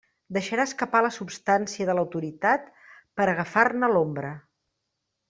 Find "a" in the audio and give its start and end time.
3.29-3.31